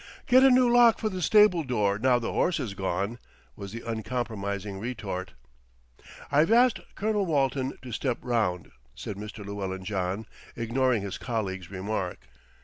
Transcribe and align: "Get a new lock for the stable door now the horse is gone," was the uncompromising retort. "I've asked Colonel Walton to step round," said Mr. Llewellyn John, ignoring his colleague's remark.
"Get 0.25 0.41
a 0.41 0.49
new 0.49 0.67
lock 0.67 0.97
for 0.97 1.09
the 1.09 1.21
stable 1.21 1.63
door 1.63 1.99
now 1.99 2.17
the 2.17 2.33
horse 2.33 2.59
is 2.59 2.73
gone," 2.73 3.19
was 3.55 3.71
the 3.71 3.83
uncompromising 3.87 4.79
retort. 4.79 5.33
"I've 6.31 6.51
asked 6.51 6.79
Colonel 6.95 7.27
Walton 7.27 7.77
to 7.83 7.91
step 7.91 8.17
round," 8.23 8.71
said 8.95 9.15
Mr. 9.15 9.45
Llewellyn 9.45 9.85
John, 9.85 10.25
ignoring 10.55 11.03
his 11.03 11.19
colleague's 11.19 11.69
remark. 11.69 12.21